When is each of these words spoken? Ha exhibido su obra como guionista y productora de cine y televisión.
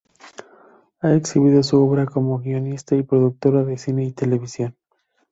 Ha 1.01 1.11
exhibido 1.13 1.61
su 1.61 1.77
obra 1.79 2.07
como 2.07 2.39
guionista 2.39 2.95
y 2.95 3.03
productora 3.03 3.63
de 3.63 3.77
cine 3.77 4.03
y 4.03 4.11
televisión. 4.11 4.75